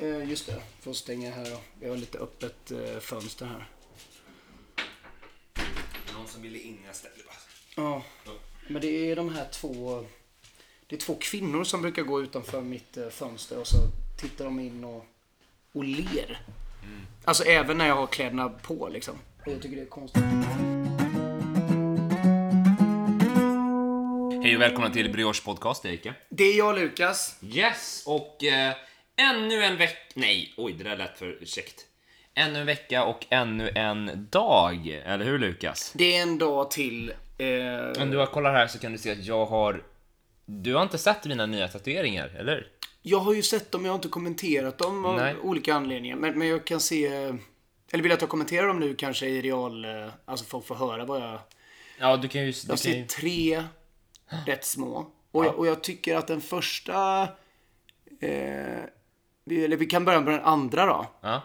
Eh, 0.00 0.30
just 0.30 0.46
det, 0.46 0.62
får 0.80 0.92
stänga 0.92 1.30
här 1.30 1.50
då. 1.50 1.60
Vi 1.80 1.88
har 1.88 1.96
lite 1.96 2.18
öppet 2.18 2.70
eh, 2.70 2.98
fönster 3.00 3.46
här. 3.46 3.68
Någon 6.14 6.28
som 6.28 6.42
ville 6.42 6.58
in 6.58 6.78
jag 6.86 6.96
ställde 6.96 7.18
bara. 7.26 7.84
Ja, 7.84 8.02
men 8.68 8.82
det 8.82 9.10
är 9.10 9.16
de 9.16 9.34
här 9.34 9.48
två... 9.52 10.04
Det 10.86 10.96
är 10.96 11.00
två 11.00 11.14
kvinnor 11.20 11.64
som 11.64 11.82
brukar 11.82 12.02
gå 12.02 12.22
utanför 12.22 12.60
mitt 12.60 12.96
eh, 12.96 13.08
fönster 13.08 13.58
och 13.60 13.66
så 13.66 13.76
tittar 14.20 14.44
de 14.44 14.60
in 14.60 14.84
och, 14.84 15.06
och 15.72 15.84
ler. 15.84 16.40
Alltså 17.24 17.44
även 17.44 17.78
när 17.78 17.86
jag 17.86 17.94
har 17.94 18.06
kläderna 18.06 18.48
på 18.48 18.88
liksom. 18.88 19.14
Och 19.46 19.52
jag 19.52 19.62
tycker 19.62 19.76
det 19.76 19.82
är 19.82 19.86
konstigt. 19.86 20.22
Hej 24.42 24.56
och 24.56 24.62
välkomna 24.62 24.90
till 24.90 25.12
Brioche 25.12 25.44
Podcast, 25.44 25.84
Erika. 25.84 26.14
Det 26.28 26.44
är 26.44 26.58
jag 26.58 26.74
Lukas. 26.74 27.36
Yes, 27.42 28.02
och 28.06 28.44
eh, 28.44 28.74
ännu 29.16 29.62
en 29.64 29.76
vecka... 29.76 29.98
Nej, 30.14 30.54
oj, 30.56 30.72
det 30.72 30.84
där 30.84 30.96
lät 30.96 31.18
för 31.18 31.38
käckt. 31.44 31.86
Ännu 32.34 32.58
en 32.60 32.66
vecka 32.66 33.04
och 33.04 33.26
ännu 33.30 33.70
en 33.74 34.26
dag, 34.30 34.86
eller 35.04 35.24
hur 35.24 35.38
Lukas? 35.38 35.92
Det 35.94 36.16
är 36.16 36.22
en 36.22 36.38
dag 36.38 36.70
till. 36.70 37.10
Eh, 37.38 38.02
Om 38.02 38.10
du 38.10 38.16
har 38.16 38.26
kollat 38.26 38.52
här 38.52 38.66
så 38.66 38.78
kan 38.78 38.92
du 38.92 38.98
se 38.98 39.12
att 39.12 39.24
jag 39.24 39.46
har... 39.46 39.82
Du 40.46 40.74
har 40.74 40.82
inte 40.82 40.98
sett 40.98 41.24
mina 41.26 41.46
nya 41.46 41.68
tatueringar, 41.68 42.28
eller? 42.38 42.66
jag 43.02 43.18
har 43.18 43.34
ju 43.34 43.42
sett 43.42 43.72
dem, 43.72 43.84
jag 43.84 43.92
har 43.92 43.96
inte 43.96 44.08
kommenterat 44.08 44.78
dem 44.78 45.04
av 45.04 45.16
Nej. 45.16 45.36
olika 45.42 45.74
anledningar. 45.74 46.16
Men, 46.16 46.38
men 46.38 46.48
jag 46.48 46.64
kan 46.64 46.80
se... 46.80 47.06
Eller 47.92 48.02
vill 48.02 48.12
att 48.12 48.20
jag 48.20 48.30
kommenterar 48.30 48.66
dem 48.66 48.80
nu 48.80 48.94
kanske 48.94 49.26
i 49.26 49.42
real... 49.42 49.84
eh, 49.84 50.08
Alltså 50.24 50.46
folk 50.46 50.66
får 50.66 50.74
höra 50.74 51.04
vad 51.04 51.20
jag... 51.22 51.38
Ja, 51.98 52.16
du 52.16 52.28
kan 52.28 52.40
ju... 52.46 52.52
Jag 52.68 52.78
ser 52.78 52.96
ju... 52.96 53.04
tre 53.06 53.62
rätt 54.46 54.64
små. 54.64 55.10
Och, 55.30 55.44
jag, 55.46 55.54
och 55.58 55.66
jag 55.66 55.82
tycker 55.82 56.16
att 56.16 56.26
den 56.26 56.40
första... 56.40 57.22
Eh, 58.20 58.78
vi, 59.46 59.64
eller 59.64 59.76
vi 59.76 59.86
kan 59.86 60.04
börja 60.04 60.20
med 60.20 60.34
den 60.34 60.44
andra 60.44 60.86
då. 60.86 61.06
Ja. 61.20 61.42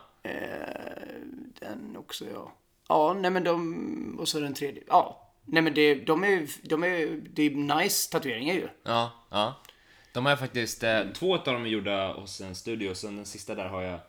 Den 1.59 1.97
också, 1.97 2.25
ja. 2.33 2.53
Ja, 2.87 3.13
nej 3.13 3.31
men 3.31 3.43
de... 3.43 4.17
Och 4.19 4.27
så 4.27 4.39
den 4.39 4.53
tredje. 4.53 4.83
Ja. 4.87 5.17
Nej 5.45 5.63
men 5.63 5.73
det, 5.73 5.95
de 5.95 6.23
är, 6.23 6.47
de 6.63 6.83
är, 6.83 7.21
det 7.29 7.43
är 7.43 7.79
nice 7.79 8.11
tatueringar 8.11 8.53
ju. 8.53 8.67
Ja, 8.83 9.11
ja. 9.29 9.61
De 10.13 10.25
har 10.25 10.35
faktiskt, 10.35 10.83
eh, 10.83 11.01
två 11.13 11.37
av 11.37 11.43
dem 11.43 11.65
är 11.65 11.69
gjorda 11.69 12.13
hos 12.13 12.41
en 12.41 12.55
studio, 12.55 12.89
och 12.89 12.97
sen 12.97 13.15
den 13.15 13.25
sista 13.25 13.55
där 13.55 13.67
har 13.67 13.81
jag 13.81 13.99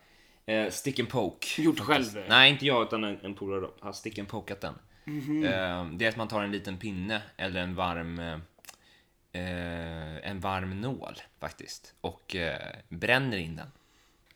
eh, 0.46 0.70
stick 0.70 1.00
and 1.00 1.08
poke. 1.08 1.62
Gjort 1.62 1.80
själv? 1.80 2.24
Nej, 2.28 2.50
inte 2.50 2.66
jag, 2.66 2.82
utan 2.82 3.04
en, 3.04 3.18
en 3.22 3.34
polare 3.34 3.70
har 3.80 3.92
stick 3.92 4.18
and 4.18 4.28
pokat 4.28 4.60
den. 4.60 4.74
Eh, 5.44 5.86
det 5.92 6.04
är 6.04 6.08
att 6.08 6.16
man 6.16 6.28
tar 6.28 6.42
en 6.42 6.52
liten 6.52 6.76
pinne 6.76 7.22
eller 7.36 7.60
en 7.60 7.74
varm, 7.74 8.18
eh, 8.18 8.38
eh, 9.32 10.30
en 10.30 10.40
varm 10.40 10.80
nål 10.80 11.14
faktiskt, 11.40 11.94
och 12.00 12.36
eh, 12.36 12.76
bränner 12.88 13.36
in 13.36 13.56
den. 13.56 13.68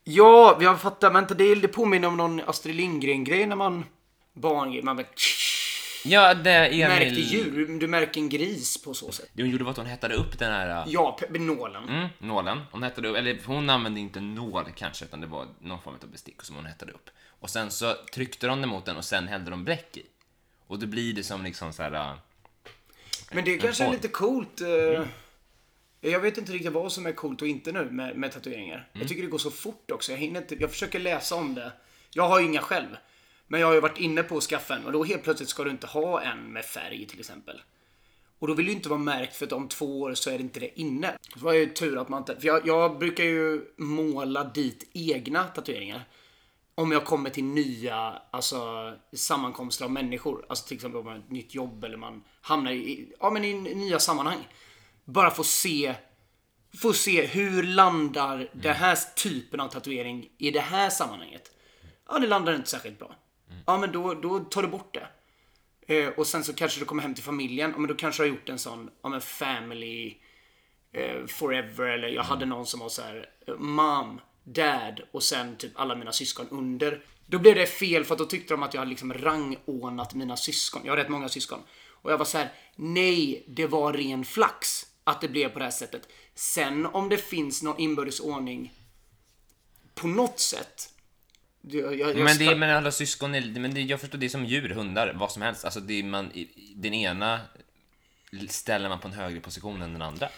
Ja, 0.08 0.58
jag 0.60 0.80
fattar. 0.80 1.10
Men 1.10 1.26
det, 1.36 1.54
det 1.54 1.68
påminner 1.68 2.08
om 2.08 2.16
någon 2.16 2.40
Astrid 2.46 2.74
Lindgren-grej 2.74 3.46
när 3.46 3.56
man... 3.56 3.84
Barngrej. 4.32 4.82
Man 4.82 4.96
bara... 4.96 5.06
Ja, 6.04 6.34
det 6.34 6.50
är 6.50 6.88
Märkte 6.88 7.06
Emil... 7.06 7.32
djur. 7.32 7.78
Du 7.80 7.86
märker 7.86 8.20
en 8.20 8.28
gris 8.28 8.82
på 8.82 8.94
så 8.94 9.12
sätt. 9.12 9.28
Det 9.32 9.42
hon 9.42 9.50
gjorde 9.50 9.64
var 9.64 9.70
att 9.70 9.76
hon 9.76 9.86
hettade 9.86 10.14
upp 10.14 10.38
den 10.38 10.52
här... 10.52 10.68
eh, 10.86 10.92
Ja, 10.92 11.18
nålen. 11.30 11.88
Mm, 11.88 12.08
nålen. 12.18 12.60
Hon 12.70 12.82
hettade 12.82 13.08
upp, 13.08 13.16
eller 13.16 13.38
hon 13.46 13.70
använde 13.70 14.00
inte 14.00 14.20
nål 14.20 14.64
kanske, 14.76 15.04
utan 15.04 15.20
det 15.20 15.26
var 15.26 15.46
någon 15.60 15.80
form 15.82 15.94
av 16.02 16.08
bestick 16.08 16.42
som 16.42 16.56
hon 16.56 16.66
hettade 16.66 16.92
upp. 16.92 17.10
Och 17.40 17.50
sen 17.50 17.70
så 17.70 17.94
tryckte 18.14 18.46
de 18.46 18.60
den 18.60 18.70
mot 18.70 18.84
den 18.84 18.96
och 18.96 19.04
sen 19.04 19.28
hällde 19.28 19.50
de 19.50 19.64
bläck 19.64 19.96
i. 19.96 20.02
Och 20.66 20.78
då 20.78 20.86
blir 20.86 21.12
det 21.12 21.22
som 21.22 21.44
liksom 21.44 21.72
så 21.72 21.82
här. 21.82 21.92
äh, 21.92 22.14
Men 23.30 23.44
det 23.44 23.58
kanske 23.58 23.84
är 23.84 23.92
lite 23.92 24.08
coolt. 24.08 24.60
eh, 24.60 25.02
Jag 26.00 26.20
vet 26.20 26.38
inte 26.38 26.52
riktigt 26.52 26.72
vad 26.72 26.92
som 26.92 27.06
är 27.06 27.12
coolt 27.12 27.42
och 27.42 27.48
inte 27.48 27.72
nu 27.72 27.90
med, 27.90 28.16
med 28.16 28.32
tatueringar. 28.32 28.88
Jag 28.92 29.08
tycker 29.08 29.22
det 29.22 29.28
går 29.28 29.38
så 29.38 29.50
fort 29.50 29.90
också. 29.90 30.12
Jag 30.12 30.18
hinner 30.18 30.40
inte. 30.40 30.54
Jag 30.54 30.70
försöker 30.70 30.98
läsa 30.98 31.34
om 31.34 31.54
det. 31.54 31.72
Jag 32.12 32.28
har 32.28 32.40
ju 32.40 32.46
inga 32.46 32.60
själv. 32.60 32.96
Men 33.48 33.60
jag 33.60 33.66
har 33.66 33.74
ju 33.74 33.80
varit 33.80 33.98
inne 33.98 34.22
på 34.22 34.36
att 34.36 34.42
skaffa 34.42 34.76
en 34.76 34.84
och 34.84 34.92
då 34.92 35.04
helt 35.04 35.22
plötsligt 35.22 35.48
ska 35.48 35.64
du 35.64 35.70
inte 35.70 35.86
ha 35.86 36.22
en 36.22 36.52
med 36.52 36.64
färg 36.64 37.06
till 37.06 37.20
exempel. 37.20 37.60
Och 38.38 38.48
då 38.48 38.54
vill 38.54 38.66
det 38.66 38.70
ju 38.70 38.76
inte 38.76 38.88
vara 38.88 39.00
märkt 39.00 39.36
för 39.36 39.46
att 39.46 39.52
om 39.52 39.68
två 39.68 40.00
år 40.00 40.14
så 40.14 40.30
är 40.30 40.38
det 40.38 40.42
inte 40.42 40.60
det 40.60 40.80
inne. 40.80 41.18
Så 41.34 41.44
var 41.44 41.52
ju 41.52 41.66
tur 41.66 42.00
att 42.00 42.08
man 42.08 42.18
inte... 42.18 42.40
För 42.40 42.46
jag, 42.46 42.66
jag 42.66 42.98
brukar 42.98 43.24
ju 43.24 43.64
måla 43.76 44.44
dit 44.44 44.90
egna 44.92 45.44
tatueringar. 45.44 46.08
Om 46.74 46.92
jag 46.92 47.04
kommer 47.04 47.30
till 47.30 47.44
nya 47.44 48.22
alltså, 48.30 48.92
sammankomster 49.12 49.84
av 49.84 49.90
människor. 49.90 50.46
Alltså 50.48 50.66
till 50.66 50.74
exempel 50.74 50.98
om 50.98 51.04
man 51.04 51.14
har 51.14 51.20
ett 51.20 51.30
nytt 51.30 51.54
jobb 51.54 51.84
eller 51.84 51.96
man 51.96 52.22
hamnar 52.40 52.72
i, 52.72 53.12
ja, 53.20 53.30
men 53.30 53.44
i 53.44 53.52
nya 53.54 53.98
sammanhang. 53.98 54.48
Bara 55.06 55.30
få 55.30 55.44
se 55.44 55.94
Få 56.76 56.92
se 56.92 57.26
hur 57.26 57.62
landar 57.62 58.48
den 58.52 58.74
här 58.74 58.98
typen 59.16 59.60
av 59.60 59.68
tatuering 59.68 60.28
i 60.38 60.50
det 60.50 60.60
här 60.60 60.90
sammanhanget. 60.90 61.50
Ja, 62.08 62.18
det 62.18 62.26
landar 62.26 62.54
inte 62.54 62.70
särskilt 62.70 62.98
bra. 62.98 63.14
Ja, 63.66 63.78
men 63.78 63.92
då, 63.92 64.14
då 64.14 64.40
tar 64.40 64.62
du 64.62 64.68
bort 64.68 64.94
det. 64.94 65.08
Eh, 65.94 66.08
och 66.08 66.26
sen 66.26 66.44
så 66.44 66.52
kanske 66.52 66.80
du 66.80 66.84
kommer 66.84 67.02
hem 67.02 67.14
till 67.14 67.24
familjen. 67.24 67.70
Ja, 67.70 67.78
men 67.78 67.88
då 67.88 67.94
kanske 67.94 68.22
du 68.22 68.28
har 68.28 68.36
gjort 68.36 68.48
en 68.48 68.58
sån, 68.58 68.90
ja 69.02 69.08
men 69.08 69.20
family 69.20 70.14
eh, 70.92 71.26
forever. 71.26 71.86
Eller 71.86 72.08
jag 72.08 72.22
hade 72.22 72.46
någon 72.46 72.66
som 72.66 72.80
var 72.80 72.88
så 72.88 73.02
här, 73.02 73.30
mom, 73.58 74.20
dad 74.44 75.00
och 75.12 75.22
sen 75.22 75.56
typ 75.56 75.72
alla 75.74 75.94
mina 75.94 76.12
syskon 76.12 76.46
under. 76.50 77.02
Då 77.26 77.38
blev 77.38 77.54
det 77.54 77.66
fel 77.66 78.04
för 78.04 78.14
att 78.14 78.18
då 78.18 78.24
tyckte 78.24 78.54
de 78.54 78.62
att 78.62 78.74
jag 78.74 78.80
hade 78.80 78.90
liksom 78.90 79.14
rangordnat 79.14 80.14
mina 80.14 80.36
syskon. 80.36 80.82
Jag 80.84 80.92
har 80.92 80.96
rätt 80.96 81.08
många 81.08 81.28
syskon. 81.28 81.58
Och 81.88 82.12
jag 82.12 82.18
var 82.18 82.24
så 82.24 82.38
här, 82.38 82.52
nej, 82.76 83.44
det 83.48 83.66
var 83.66 83.92
ren 83.92 84.24
flax 84.24 84.86
att 85.06 85.20
det 85.20 85.28
blev 85.28 85.48
på 85.48 85.58
det 85.58 85.64
här 85.64 85.72
sättet. 85.72 86.08
Sen 86.34 86.86
om 86.86 87.08
det 87.08 87.18
finns 87.18 87.62
någon 87.62 87.78
inbördes 87.78 88.20
ordning 88.20 88.72
på 89.94 90.06
något 90.06 90.40
sätt. 90.40 90.92
Jag, 91.60 91.98
jag, 91.98 92.16
Men, 92.16 92.38
det, 92.38 92.56
men 92.56 92.76
alla 92.76 92.90
syskon, 92.90 93.34
är, 93.34 93.60
men 93.60 93.74
det, 93.74 93.82
jag 93.82 94.00
förstår, 94.00 94.18
det 94.18 94.26
är 94.26 94.28
som 94.28 94.44
djur, 94.44 94.68
hundar, 94.68 95.14
vad 95.18 95.32
som 95.32 95.42
helst. 95.42 95.64
Alltså 95.64 95.80
det 95.80 95.94
är 95.94 96.02
man, 96.02 96.32
den 96.74 96.94
ena 96.94 97.40
ställer 98.48 98.88
man 98.88 99.00
på 99.00 99.08
en 99.08 99.14
högre 99.14 99.40
position 99.40 99.82
än 99.82 99.92
den 99.92 100.02
andra. 100.02 100.28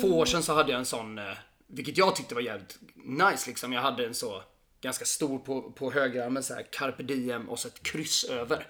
två 0.00 0.18
år 0.18 0.26
sedan 0.26 0.42
så 0.42 0.54
hade 0.54 0.72
jag 0.72 0.78
en 0.78 0.86
sån, 0.86 1.18
eh, 1.18 1.24
vilket 1.66 1.98
jag 1.98 2.16
tyckte 2.16 2.34
var 2.34 2.42
jävligt 2.42 2.78
nice 2.94 3.50
liksom. 3.50 3.72
Jag 3.72 3.82
hade 3.82 4.06
en 4.06 4.14
så 4.14 4.42
ganska 4.80 5.04
stor 5.04 5.38
på, 5.38 5.72
på 5.72 5.92
högerarmen 5.92 6.42
så 6.42 6.54
här 6.54 6.66
carpe 6.72 7.02
diem 7.02 7.48
och 7.48 7.58
så 7.58 7.68
ett 7.68 7.82
kryss 7.82 8.24
över. 8.24 8.66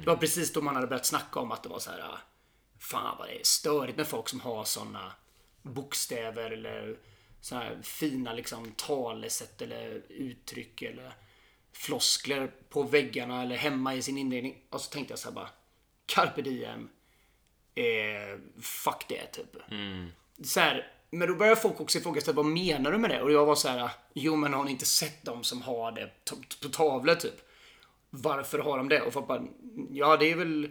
Det 0.00 0.06
var 0.06 0.16
precis 0.16 0.52
då 0.52 0.60
man 0.60 0.74
hade 0.74 0.86
börjat 0.86 1.06
snacka 1.06 1.40
om 1.40 1.52
att 1.52 1.62
det 1.62 1.68
var 1.68 1.78
så 1.78 1.90
här, 1.90 2.18
fan 2.78 3.16
vad 3.18 3.28
det 3.28 3.40
är 3.40 3.44
störigt 3.44 3.96
med 3.96 4.06
folk 4.06 4.28
som 4.28 4.40
har 4.40 4.64
såna 4.64 5.12
bokstäver 5.62 6.50
eller 6.50 6.96
så 7.40 7.54
här 7.54 7.78
fina 7.82 8.32
liksom 8.32 8.72
talesätt 8.72 9.62
eller 9.62 10.02
uttryck 10.08 10.82
eller 10.82 11.12
floskler 11.72 12.52
på 12.68 12.82
väggarna 12.82 13.42
eller 13.42 13.56
hemma 13.56 13.94
i 13.94 14.02
sin 14.02 14.18
inredning. 14.18 14.62
Och 14.70 14.80
så 14.80 14.90
tänkte 14.90 15.12
jag 15.12 15.18
så 15.18 15.28
här 15.28 15.34
bara, 15.34 15.48
carpe 16.06 16.42
diem, 16.42 16.88
eh, 17.74 18.38
fuck 18.60 19.04
det 19.08 19.26
typ. 19.26 19.56
Så 20.44 20.60
här, 20.60 20.92
men 21.14 21.28
då 21.28 21.34
börjar 21.34 21.54
folk 21.54 21.80
också 21.80 21.98
ifrågasätta 21.98 22.32
vad 22.32 22.46
menar 22.46 22.92
du 22.92 22.98
med 22.98 23.10
det? 23.10 23.22
Och 23.22 23.32
jag 23.32 23.46
var 23.46 23.54
så 23.54 23.68
här, 23.68 23.90
jo 24.12 24.36
men 24.36 24.52
har 24.52 24.64
ni 24.64 24.70
inte 24.70 24.86
sett 24.86 25.24
dem 25.24 25.44
som 25.44 25.62
har 25.62 25.92
det 25.92 26.10
på, 26.62 26.68
tavlor 26.68 27.14
typ? 27.14 27.34
Varför 28.10 28.58
har 28.58 28.78
de 28.78 28.88
det? 28.88 29.00
Och 29.00 29.12
folk 29.12 29.26
bara, 29.26 29.42
ja 29.90 30.16
det 30.16 30.30
är 30.30 30.36
väl, 30.36 30.70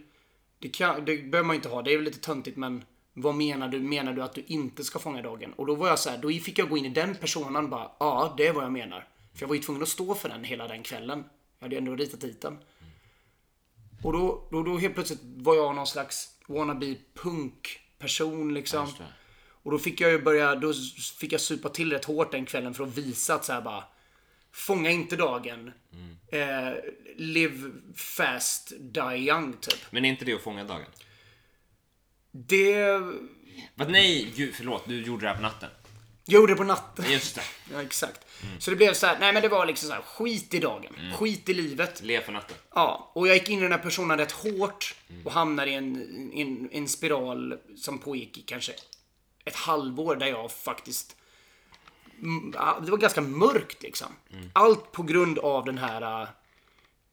det, 0.59 0.69
kan, 0.69 1.06
det 1.06 1.18
behöver 1.18 1.47
man 1.47 1.53
ju 1.53 1.57
inte 1.57 1.69
ha, 1.69 1.81
det 1.81 1.94
är 1.94 1.97
väl 1.97 2.06
lite 2.06 2.19
töntigt 2.19 2.57
men 2.57 2.84
vad 3.13 3.35
menar 3.35 3.68
du? 3.68 3.79
Menar 3.79 4.13
du 4.13 4.22
att 4.24 4.34
du 4.34 4.44
inte 4.47 4.84
ska 4.84 5.00
fånga 5.00 5.22
dagen? 5.22 5.53
Och 5.53 5.66
då 5.66 5.75
var 5.75 5.88
jag 5.88 6.00
så 6.00 6.09
här, 6.09 6.18
då 6.18 6.29
fick 6.29 6.59
jag 6.59 6.69
gå 6.69 6.78
in 6.78 6.85
i 6.85 6.90
den 6.90 7.16
personen 7.16 7.69
bara, 7.69 7.91
ja 8.00 8.34
det 8.38 8.47
är 8.47 8.53
vad 8.53 8.63
jag 8.63 8.72
menar. 8.72 9.08
För 9.34 9.41
jag 9.41 9.47
var 9.47 9.56
ju 9.56 9.62
tvungen 9.62 9.84
att 9.84 9.90
stå 9.90 10.16
för 10.16 10.29
den 10.29 10.44
hela 10.44 10.68
den 10.68 10.84
kvällen. 10.84 11.23
Jag 11.59 11.66
hade 11.66 11.75
ju 11.75 11.79
ändå 11.79 11.96
ritat 11.96 12.22
dit 12.22 12.41
den. 12.41 12.58
Och 14.03 14.13
då, 14.13 14.47
då, 14.52 14.63
då 14.63 14.78
helt 14.78 14.94
plötsligt 14.94 15.22
var 15.23 15.56
jag 15.56 15.75
någon 15.75 15.88
slags 15.88 16.35
wannabe 16.47 16.96
punk-person 17.13 18.53
liksom. 18.53 18.88
Ja. 19.00 19.06
Och 19.63 19.72
då 19.72 19.79
fick 19.79 20.01
jag 20.01 20.11
ju 20.11 20.22
börja, 20.22 20.55
då 20.55 20.73
fick 21.19 21.34
jag 21.34 21.41
supa 21.41 21.69
till 21.69 21.91
rätt 21.91 22.05
hårt 22.05 22.31
den 22.31 22.46
kvällen 22.46 22.73
för 22.73 22.84
att 22.84 22.97
visa 22.97 23.35
att 23.35 23.46
så 23.46 23.53
här 23.53 23.61
bara 23.61 23.84
Fånga 24.52 24.90
inte 24.90 25.16
dagen. 25.16 25.72
Eh, 26.31 26.73
live 27.17 27.72
fast, 27.96 28.73
die 28.79 29.16
young 29.17 29.53
typ. 29.53 29.79
Men 29.91 30.05
är 30.05 30.09
inte 30.09 30.25
det 30.25 30.34
att 30.34 30.41
fånga 30.41 30.63
dagen? 30.63 30.85
Det... 32.31 32.99
Vad 33.75 33.90
nej, 33.90 34.34
gud, 34.35 34.55
förlåt, 34.55 34.84
du 34.87 35.03
gjorde 35.03 35.25
det 35.25 35.29
här 35.29 35.35
på 35.35 35.41
natten. 35.41 35.69
Jag 36.25 36.40
gjorde 36.40 36.53
det 36.53 36.57
på 36.57 36.64
natten. 36.64 37.11
Just 37.11 37.35
det. 37.35 37.41
Ja, 37.73 37.81
exakt. 37.81 38.25
Så 38.59 38.72
det 38.72 38.78
blev 38.78 38.93
så 38.93 39.05
här, 39.05 39.19
nej 39.19 39.34
men 39.34 39.41
det 39.41 39.49
var 39.49 39.66
liksom 39.66 39.90
så 39.90 39.93
här, 39.93 40.02
skit 40.02 40.53
i 40.53 40.59
dagen. 40.59 40.96
Skit 41.14 41.49
i 41.49 41.53
livet. 41.53 42.02
Le 42.03 42.22
för 42.22 42.31
natten. 42.31 42.57
Ja, 42.73 43.11
och 43.16 43.28
jag 43.28 43.35
gick 43.35 43.49
in 43.49 43.59
i 43.59 43.61
den 43.61 43.72
här 43.72 43.79
personen 43.79 44.17
rätt 44.17 44.31
hårt 44.31 44.96
och 45.25 45.31
hamnade 45.31 45.72
i 45.72 45.73
en, 45.73 46.31
en, 46.34 46.69
en 46.72 46.87
spiral 46.87 47.57
som 47.78 47.99
pågick 47.99 48.37
i 48.37 48.41
kanske 48.41 48.73
ett 49.46 49.55
halvår 49.55 50.16
där 50.16 50.28
jag 50.28 50.52
faktiskt... 50.52 51.16
Mm, 52.22 52.52
Det 52.52 52.91
var 52.91 52.97
ganska 52.97 53.22
mörkt 53.22 53.84
liksom. 53.84 54.08
Allt 54.53 54.91
på 54.91 55.03
grund 55.03 55.40
av 55.40 55.66
den 55.66 55.78
här 55.78 56.28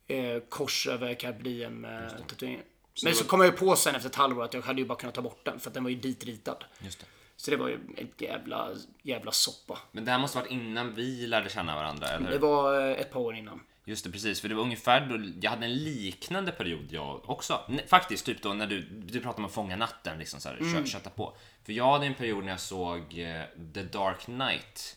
eh, 0.06 0.40
kors 0.48 0.86
över 0.86 1.14
carpe 1.14 1.42
diem 1.42 1.84
eh, 1.84 2.08
tatueringen. 2.28 2.62
Men 3.04 3.14
så 3.14 3.25
kom 3.25 3.40
jag 3.40 3.50
ju 3.50 3.56
på 3.56 3.76
sen 3.76 3.94
efter 3.94 4.08
ett 4.08 4.16
halvår 4.16 4.44
att 4.44 4.54
jag 4.54 4.62
hade 4.62 4.80
ju 4.80 4.86
bara 4.86 4.98
kunnat 4.98 5.14
ta 5.14 5.22
bort 5.22 5.44
den 5.44 5.60
för 5.60 5.70
att 5.70 5.75
den 5.75 5.82
var 5.82 5.90
ju 5.90 5.96
ditritad. 5.96 6.64
Just 6.80 7.00
det. 7.00 7.06
Så 7.36 7.50
det 7.50 7.56
var 7.56 7.69
ju 7.69 7.78
ett 7.96 8.20
jävla, 8.20 8.70
jävla 9.02 9.32
soppa. 9.32 9.78
Men 9.92 10.04
det 10.04 10.10
här 10.10 10.19
måste 10.19 10.38
varit 10.38 10.50
innan 10.50 10.94
vi 10.94 11.26
lärde 11.26 11.48
känna 11.50 11.75
varandra, 11.76 12.06
eller? 12.08 12.30
Det 12.30 12.38
var 12.38 12.80
eh, 12.90 12.92
ett 13.00 13.12
par 13.12 13.20
år 13.20 13.34
innan. 13.34 13.60
Just 13.88 14.05
det, 14.05 14.11
precis. 14.11 14.40
För 14.40 14.49
det 14.49 14.55
var 14.55 14.62
ungefär 14.62 15.00
då 15.06 15.31
jag 15.43 15.50
hade 15.50 15.67
en 15.67 15.75
liknande 15.75 16.52
period 16.52 16.87
jag 16.90 17.31
också. 17.31 17.61
Faktiskt, 17.87 18.26
typ 18.26 18.43
då 18.43 18.55
när 18.55 18.67
du, 18.67 18.81
du 18.82 19.20
pratade 19.20 19.38
om 19.38 19.44
att 19.44 19.52
fånga 19.52 19.76
natten, 19.76 20.19
liksom 20.19 20.40
så 20.40 20.49
här, 20.49 20.56
kö- 20.56 20.87
kötta 20.87 21.11
på. 21.11 21.37
För 21.64 21.73
jag 21.73 21.93
hade 21.93 22.06
en 22.06 22.14
period 22.14 22.44
när 22.44 22.50
jag 22.50 22.61
såg 22.61 23.19
eh, 23.19 23.43
The 23.75 23.82
Dark 23.82 24.20
Knight. 24.20 24.96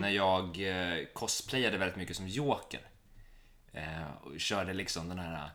När 0.00 0.10
jag 0.10 0.44
eh, 0.68 1.04
cosplayade 1.12 1.78
väldigt 1.78 1.96
mycket 1.96 2.16
som 2.16 2.28
Joker. 2.28 2.80
Eh, 3.72 4.12
och 4.22 4.40
körde 4.40 4.72
liksom 4.72 5.08
den 5.08 5.18
här... 5.18 5.50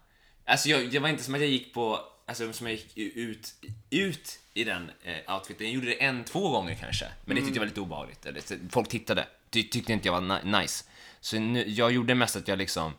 Alltså 0.46 0.70
jag, 0.70 0.92
det 0.92 1.00
var 1.00 1.10
inte 1.10 1.24
som 1.24 1.36
att 1.36 1.42
jag 1.42 1.50
gick 1.50 1.74
på... 1.74 2.00
Alltså 2.26 2.54
som 2.54 2.68
jag 2.68 2.76
gick 2.76 2.98
ut, 2.98 3.54
ut 3.90 4.40
i 4.54 4.64
den 4.64 4.92
outfiten. 5.28 5.66
Jag 5.66 5.76
gjorde 5.76 5.88
det 5.88 6.04
en, 6.04 6.24
två 6.24 6.50
gånger 6.50 6.76
kanske. 6.76 7.06
Men 7.26 7.36
det 7.36 7.42
tyckte 7.42 7.56
jag 7.58 7.62
var 7.62 7.68
lite 7.68 7.82
obehagligt. 7.82 8.52
Folk 8.70 8.90
tittade. 8.90 9.28
Ty, 9.50 9.64
tyckte 9.64 9.94
inte 9.94 10.08
jag 10.08 10.22
var 10.22 10.22
ni- 10.44 10.60
nice. 10.60 10.86
Så 11.20 11.40
nu, 11.40 11.70
jag 11.70 11.92
gjorde 11.92 12.16
mest 12.16 12.36
att 12.36 12.48
jag 12.48 12.58
liksom... 12.58 12.94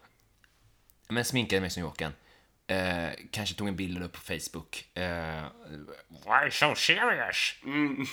Men 1.08 1.24
sminkade 1.24 1.60
mig 1.60 1.70
som 1.70 1.82
Jokern. 1.82 2.12
Eh, 2.66 3.08
kanske 3.30 3.54
tog 3.54 3.68
en 3.68 3.76
bild 3.76 3.98
och 3.98 4.04
upp 4.04 4.12
på 4.12 4.20
Facebook. 4.20 4.84
Eh, 4.94 5.44
Why 6.08 6.50
so 6.50 6.74
serious? 6.74 7.54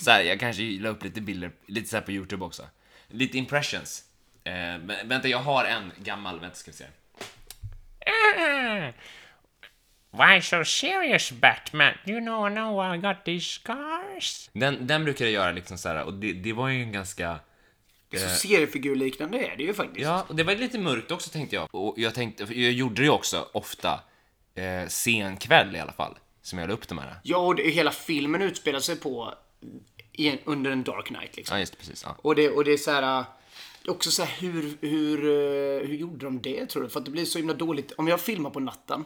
Så 0.01 0.11
här, 0.11 0.21
jag 0.21 0.39
kanske 0.39 0.63
la 0.63 0.89
upp 0.89 1.03
lite 1.03 1.21
bilder, 1.21 1.51
lite 1.65 1.89
så 1.89 1.97
här 1.97 2.03
på 2.03 2.11
YouTube 2.11 2.45
också. 2.45 2.67
Lite 3.07 3.37
impressions. 3.37 4.03
Eh, 4.43 4.53
men, 4.53 5.07
vänta, 5.07 5.27
jag 5.27 5.37
har 5.37 5.65
en 5.65 5.91
gammal, 5.97 6.39
vänta 6.39 6.55
ska 6.55 6.71
vi 6.71 6.77
se. 6.77 6.85
Ah, 8.05 8.91
why 10.11 10.41
so 10.41 10.65
serious, 10.65 11.31
Batman? 11.31 11.93
You 12.05 12.19
know, 12.19 12.51
I 12.51 12.53
know 12.53 12.95
I 12.95 12.97
got 12.97 13.25
these 13.25 13.45
scars. 13.45 14.49
Den, 14.53 14.87
den 14.87 15.03
brukar 15.03 15.25
jag 15.25 15.31
göra 15.31 15.51
liksom 15.51 15.77
så 15.77 15.89
här, 15.89 16.03
och 16.03 16.13
det, 16.13 16.33
det 16.33 16.53
var 16.53 16.67
ju 16.67 16.81
en 16.81 16.91
ganska... 16.91 17.39
Så 18.13 18.29
seriefigurliknande 18.29 19.37
är 19.39 19.57
det 19.57 19.63
ju 19.63 19.73
faktiskt. 19.73 20.01
Ja, 20.05 20.25
och 20.27 20.35
det 20.35 20.43
var 20.43 20.55
lite 20.55 20.79
mörkt 20.79 21.11
också 21.11 21.29
tänkte 21.29 21.55
jag. 21.55 21.67
Och 21.75 21.93
jag 21.97 22.13
tänkte, 22.13 22.43
jag 22.43 22.71
gjorde 22.71 22.95
det 23.01 23.03
ju 23.05 23.09
också 23.09 23.49
ofta 23.53 23.99
eh, 24.55 24.87
sen 24.87 25.37
kväll 25.37 25.75
i 25.75 25.79
alla 25.79 25.91
fall, 25.93 26.17
som 26.41 26.59
jag 26.59 26.67
la 26.67 26.73
upp 26.73 26.87
de 26.87 26.97
här. 26.97 27.15
Ja, 27.23 27.37
och 27.37 27.55
det, 27.55 27.63
hela 27.69 27.91
filmen 27.91 28.41
utspelar 28.41 28.79
sig 28.79 28.95
på 28.95 29.33
en, 30.13 30.37
under 30.45 30.71
en 30.71 30.83
Dark 30.83 31.05
Knight 31.05 31.37
liksom. 31.37 31.55
Ja, 31.55 31.59
just 31.59 31.71
det, 31.73 31.79
precis. 31.79 32.03
Ja. 32.03 32.15
Och 32.21 32.35
det, 32.35 32.49
och 32.49 32.63
det 32.63 32.73
är 32.73 32.77
så 32.77 32.91
här. 32.91 33.19
äh, 33.19 33.25
Också 33.87 34.11
så 34.11 34.23
här, 34.23 34.41
hur, 34.41 34.77
hur, 34.81 35.19
äh, 35.23 35.87
hur 35.87 35.95
gjorde 35.95 36.25
de 36.25 36.41
det 36.41 36.65
tror 36.65 36.83
du? 36.83 36.89
För 36.89 36.99
att 36.99 37.05
det 37.05 37.11
blir 37.11 37.25
så 37.25 37.37
himla 37.37 37.53
dåligt. 37.53 37.91
Om 37.91 38.07
jag 38.07 38.21
filmar 38.21 38.49
på 38.49 38.59
natten 38.59 39.05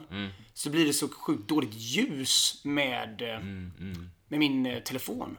så 0.54 0.70
blir 0.70 0.86
det 0.86 0.92
så 0.92 1.08
sjukt 1.08 1.48
dåligt 1.48 1.74
ljus 1.74 2.60
med, 2.64 3.22
äh, 3.22 3.40
med 4.28 4.38
min 4.38 4.80
telefon. 4.84 5.36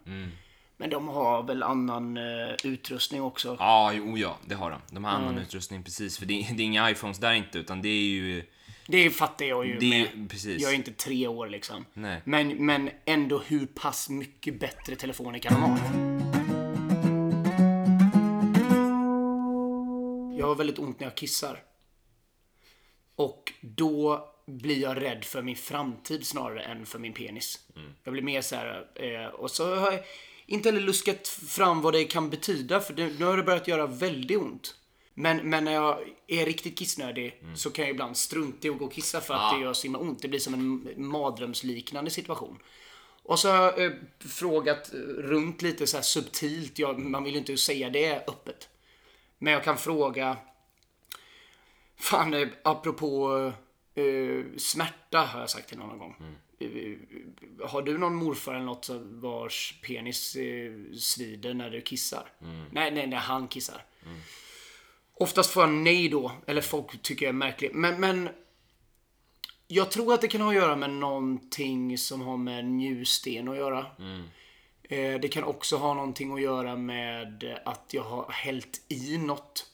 Men 0.81 0.89
de 0.89 1.07
har 1.07 1.44
väl 1.44 1.63
annan 1.63 2.18
äh, 2.18 2.56
utrustning 2.63 3.22
också. 3.22 3.56
Ja, 3.60 3.94
jo, 3.94 4.18
ja, 4.18 4.38
det 4.45 4.56
har 4.56 4.72
de. 4.72 4.81
De 4.92 5.04
har 5.04 5.12
annan 5.12 5.38
utrustning 5.38 5.83
precis, 5.83 6.18
för 6.18 6.25
det, 6.25 6.33
det 6.54 6.63
är 6.63 6.66
inga 6.66 6.89
iPhones 6.92 7.18
där 7.18 7.33
inte, 7.33 7.60
utan 7.60 7.81
det 7.81 7.89
är 7.89 8.04
ju... 8.10 8.44
Det 8.88 9.10
fattar 9.10 9.45
jag 9.45 9.68
ju 9.68 9.78
Det 9.80 9.86
är- 10.01 10.16
med. 10.18 10.30
precis. 10.30 10.62
Jag 10.62 10.72
är 10.72 10.75
inte 10.75 10.92
tre 10.92 11.28
år 11.28 11.48
liksom. 11.48 11.86
Nej. 11.94 12.22
Men, 12.25 12.66
men 12.66 12.89
ändå 13.06 13.39
hur 13.39 13.66
pass 13.66 14.10
mycket 14.10 14.60
bättre 14.60 14.95
telefoner 14.95 15.39
kan 15.39 15.54
de 15.54 15.62
ha? 15.62 15.78
Jag 20.38 20.48
har 20.48 20.56
väldigt 20.56 20.80
ont 20.80 21.00
när 21.00 21.07
jag 21.07 21.16
kissar. 21.18 21.60
Och 23.16 23.54
då 23.62 24.27
blir 24.48 24.81
jag 24.81 25.01
rädd 25.01 25.24
för 25.25 25.42
min 25.42 25.56
framtid 25.56 26.27
snarare 26.27 26.62
än 26.63 26.86
för 26.86 27.00
min 27.00 27.13
penis. 27.13 27.60
Jag 28.04 28.13
blir 28.13 28.24
mer 28.24 28.42
så 28.42 28.56
här, 28.56 28.86
eh, 28.95 29.25
och 29.25 29.51
så 29.51 29.75
har 29.75 29.92
jag 29.92 30.00
inte 30.46 30.70
heller 30.70 30.82
luskat 30.82 31.28
fram 31.28 31.82
vad 31.82 31.94
det 31.94 32.04
kan 32.04 32.30
betyda 32.30 32.80
för 32.80 32.94
det, 32.94 33.20
nu 33.20 33.26
har 33.26 33.38
det 33.38 33.44
börjat 33.44 33.68
göra 33.68 33.88
väldigt 33.88 34.38
ont. 34.38 34.76
Men, 35.14 35.50
men 35.50 35.66
när 35.66 35.72
jag 35.72 36.00
är 36.28 36.46
riktigt 36.46 36.78
kissnödig 36.78 37.44
så 37.56 37.70
kan 37.72 37.86
jag 37.86 37.92
ibland 37.92 38.18
strunta 38.18 38.68
i 38.68 38.72
att 38.72 38.78
gå 38.78 38.86
och 38.86 38.94
kissa 38.94 39.22
för 39.22 39.34
att 39.34 39.56
det 39.56 39.62
gör 39.62 39.74
så 39.74 39.84
himla 39.84 40.00
ont. 40.00 40.22
Det 40.22 40.28
blir 40.28 40.40
som 40.40 40.54
en 40.54 40.94
mardrömsliknande 41.06 42.12
situation. 42.12 42.60
Och 43.24 43.40
så 43.40 43.50
har 43.50 43.56
jag 43.56 43.86
eh, 43.86 43.92
frågat 44.20 44.90
runt 45.18 45.62
lite 45.62 45.88
så 45.88 45.98
här 45.98 46.04
subtilt. 46.04 46.80
Jag, 46.80 47.00
man 47.00 47.24
vill 47.24 47.34
ju 47.34 47.40
inte 47.40 47.58
säga 47.58 47.90
det 47.90 48.28
öppet. 48.28 48.70
Men 49.38 49.54
jag 49.54 49.64
kan 49.64 49.78
fråga 49.78 50.38
Fan, 52.02 52.34
eh, 52.34 52.48
apropå 52.64 53.32
eh, 53.96 54.58
smärta 54.58 55.20
har 55.20 55.40
jag 55.40 55.50
sagt 55.50 55.70
till 55.70 55.78
någon 55.78 55.98
gång. 55.98 56.16
Eh, 56.20 56.26
har 57.66 57.81
du 57.81 57.98
någon 57.98 58.16
morfar 58.16 58.54
eller 58.54 58.66
något 58.66 58.90
vars 59.02 59.80
penis 59.88 60.36
eh, 60.36 60.72
svider 61.00 61.54
när 61.54 61.69
du 61.69 61.81
kissar? 61.81 62.30
Nej, 62.72 62.92
nej, 62.92 63.08
när 63.08 63.18
han 63.18 63.48
kissar. 63.48 63.86
Oftast 65.13 65.52
får 65.52 65.63
jag 65.63 65.72
nej 65.74 66.10
då, 66.10 66.31
eller 66.48 66.62
folk 66.62 67.02
tycker 67.02 67.25
jag 67.25 67.30
är 67.30 67.34
märklig. 67.34 67.72
Men, 67.74 68.00
men 68.00 68.30
jag 69.68 69.92
tror 69.92 70.13
att 70.13 70.22
det 70.22 70.28
kan 70.28 70.42
ha 70.42 70.50
att 70.50 70.56
göra 70.56 70.75
med 70.75 70.90
någonting 70.90 71.98
som 71.98 72.22
har 72.22 72.38
med 72.38 72.66
njursten 72.66 73.48
att 73.48 73.58
göra. 73.58 73.86
Eh, 74.84 75.19
Det 75.19 75.28
kan 75.31 75.44
också 75.44 75.78
ha 75.78 75.94
någonting 75.94 76.34
att 76.34 76.42
göra 76.42 76.75
med 76.75 77.60
att 77.66 77.94
jag 77.94 78.04
har 78.04 78.31
hällt 78.31 78.81
i 78.88 79.18
något 79.18 79.68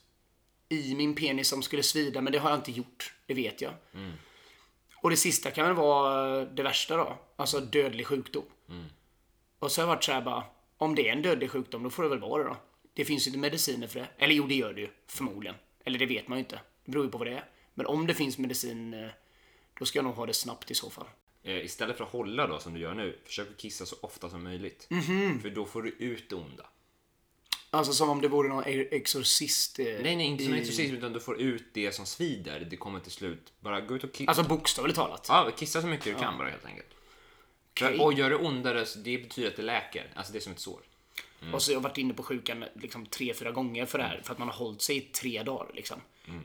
i 0.68 0.94
min 0.94 1.14
penis 1.14 1.48
som 1.48 1.62
skulle 1.62 1.82
svida, 1.82 2.20
men 2.20 2.32
det 2.32 2.38
har 2.38 2.50
jag 2.50 2.58
inte 2.58 2.72
gjort. 2.72 3.14
Det 3.26 3.34
vet 3.34 3.60
jag. 3.60 3.72
Och 5.02 5.10
det 5.10 5.16
sista 5.16 5.50
kan 5.50 5.66
väl 5.66 5.76
vara 5.76 6.44
det 6.44 6.62
värsta 6.62 6.96
då. 6.96 7.18
Alltså 7.36 7.60
dödlig 7.60 8.06
sjukdom. 8.06 8.44
Och 9.58 9.72
så 9.72 9.80
har 9.80 9.88
jag 9.88 9.94
varit 9.94 10.04
så 10.04 10.12
här 10.12 10.22
bara, 10.22 10.44
om 10.76 10.94
det 10.94 11.08
är 11.08 11.12
en 11.12 11.22
dödlig 11.22 11.50
sjukdom, 11.50 11.82
då 11.82 11.90
får 11.90 12.02
det 12.02 12.08
väl 12.08 12.18
vara 12.20 12.42
det 12.42 12.48
då. 12.48 12.56
Det 12.94 13.04
finns 13.04 13.26
ju 13.26 13.28
inte 13.28 13.38
mediciner 13.38 13.86
för 13.86 14.00
det. 14.00 14.08
Eller 14.18 14.34
jo, 14.34 14.46
det 14.46 14.54
gör 14.54 14.72
det 14.72 14.80
ju. 14.80 14.88
Förmodligen. 15.06 15.56
Eller 15.84 15.98
det 15.98 16.06
vet 16.06 16.28
man 16.28 16.38
ju 16.38 16.44
inte. 16.44 16.60
Det 16.84 16.90
beror 16.90 17.04
ju 17.04 17.10
på 17.10 17.18
vad 17.18 17.26
det 17.26 17.32
är. 17.34 17.44
Men 17.74 17.86
om 17.86 18.06
det 18.06 18.14
finns 18.14 18.38
medicin, 18.38 18.94
eh, 18.94 19.08
då 19.78 19.84
ska 19.84 19.98
jag 19.98 20.04
nog 20.04 20.14
ha 20.14 20.26
det 20.26 20.34
snabbt 20.34 20.70
i 20.70 20.74
så 20.74 20.90
fall. 20.90 21.06
Eh, 21.42 21.64
istället 21.64 21.96
för 21.96 22.04
att 22.04 22.10
hålla 22.10 22.46
då, 22.46 22.58
som 22.58 22.74
du 22.74 22.80
gör 22.80 22.94
nu, 22.94 23.18
försök 23.24 23.48
att 23.50 23.56
kissa 23.56 23.86
så 23.86 23.96
ofta 24.00 24.30
som 24.30 24.44
möjligt. 24.44 24.86
För 25.42 25.50
då 25.50 25.64
får 25.64 25.82
du 25.82 25.88
ut 25.90 26.30
det 26.30 26.36
onda. 26.36 26.66
Alltså 27.70 27.92
som 27.92 28.10
om 28.10 28.20
det 28.20 28.28
vore 28.28 28.48
någon 28.48 28.64
exorcist. 28.66 29.78
eh, 29.78 29.84
Nej, 29.84 30.16
nej, 30.16 30.26
inte 30.26 30.44
som 30.44 30.54
i- 30.54 30.60
exorcism, 30.60 30.94
utan 30.94 31.12
du 31.12 31.20
får 31.20 31.40
ut 31.40 31.64
det 31.72 31.92
som 31.92 32.06
svider. 32.06 32.60
Det 32.70 32.76
kommer 32.76 33.00
till 33.00 33.12
slut. 33.12 33.52
Bara 33.60 33.80
gå 33.80 33.96
ut 33.96 34.04
och 34.04 34.12
kissa. 34.12 34.30
Alltså 34.30 34.42
bokstavligt 34.44 34.96
talat. 34.96 35.26
ja, 35.28 35.50
kissa 35.56 35.80
så 35.80 35.86
mycket 35.86 36.04
du 36.04 36.14
kan 36.14 36.38
bara 36.38 36.48
helt 36.50 36.64
enkelt. 36.66 36.86
För, 37.78 38.00
och 38.02 38.12
gör 38.12 38.30
det 38.30 38.36
ondare, 38.36 38.86
det 38.96 39.18
betyder 39.18 39.48
att 39.50 39.56
det 39.56 39.62
läker. 39.62 40.12
Alltså 40.14 40.32
det 40.32 40.38
är 40.38 40.40
som 40.40 40.52
ett 40.52 40.58
sår. 40.60 40.80
Och 41.52 41.62
så 41.62 41.70
har 41.70 41.74
jag 41.74 41.80
varit 41.80 41.98
inne 41.98 42.14
på 42.14 42.22
sjukan 42.22 42.64
liksom 42.74 43.06
tre, 43.06 43.34
fyra 43.34 43.50
gånger 43.50 43.86
för 43.86 43.98
det 43.98 44.04
här. 44.04 44.20
För 44.24 44.32
att 44.32 44.38
man 44.38 44.48
har 44.48 44.54
hållit 44.54 44.82
sig 44.82 44.96
i 44.96 45.00
tre 45.00 45.42
dagar 45.42 45.70
liksom. 45.74 46.00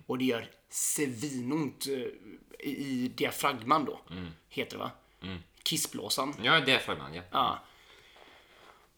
Och 0.05 0.17
det 0.17 0.25
gör 0.25 0.49
svinont 0.69 1.85
eh, 1.87 2.69
i, 2.69 3.11
diafragman 3.15 3.85
då. 3.85 3.99
Heter 4.49 4.71
det 4.77 4.83
va? 4.83 4.91
Kissblåsan. 5.63 6.33
Ja, 6.43 6.59
det 6.59 6.71
är 6.71 6.79
för 6.79 6.95
man, 6.95 7.13
ja. 7.13 7.21
Ja. 7.31 7.59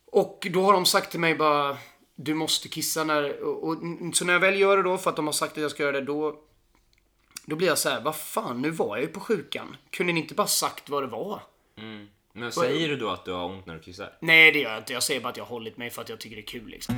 Och 0.06 0.48
då 0.52 0.62
har 0.64 0.74
de 0.74 0.86
sagt 0.86 1.12
till 1.12 1.20
mig 1.20 1.36
bara 1.36 1.78
Du 2.16 2.34
måste 2.34 2.70
kissa 2.70 3.04
när... 3.04 3.44
Och, 3.44 3.70
och, 3.70 3.78
så 4.14 4.26
när 4.26 4.34
jag 4.34 4.40
väl 4.40 4.60
gör 4.60 4.78
det 4.78 4.84
då, 4.84 4.98
för 4.98 5.10
att 5.10 5.16
de 5.16 5.26
har 5.26 5.34
sagt 5.34 5.52
att 5.52 5.62
jag 5.62 5.72
ska 5.72 5.84
göra 5.84 6.00
det, 6.00 6.06
då... 6.06 6.42
Då 7.46 7.56
blir 7.56 7.68
jag 7.68 7.78
så 7.78 7.90
här, 7.90 8.02
vad 8.02 8.16
fan, 8.16 8.62
nu 8.62 8.70
var 8.70 8.98
jag 8.98 9.04
ju 9.04 9.08
på 9.08 9.20
sjukan. 9.20 9.78
Kunde 9.90 10.14
ni 10.14 10.20
inte 10.20 10.34
bara 10.34 10.48
sagt 10.48 10.90
vad 10.90 11.04
det 11.04 11.08
var? 11.08 11.42
Men 12.34 12.52
säger 12.52 12.90
du 12.90 12.96
då 12.96 13.10
att 13.10 13.26
du 13.26 13.32
har 13.32 13.46
ont 13.46 13.66
när 13.66 13.74
du 13.74 13.80
kissar? 13.80 14.18
Nej, 14.20 14.52
det 14.52 14.60
gör 14.60 14.70
jag 14.70 14.80
inte. 14.80 14.94
Jag 14.94 15.04
säger 15.04 15.22
bara 15.22 15.30
att 15.30 15.38
jag 15.38 15.44
har 15.44 15.50
hållit 15.50 15.78
mig 15.78 15.90
för 15.90 16.02
att 16.02 16.10
jag 16.10 16.20
tycker 16.20 16.36
det 16.36 16.42
är 16.42 16.48
kul 16.48 16.68
liksom. 16.68 16.96